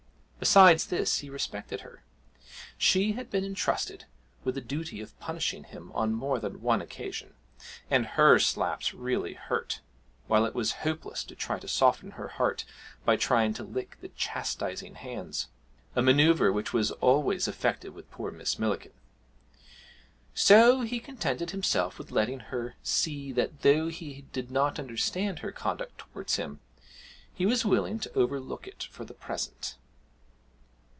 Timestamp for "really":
8.91-9.35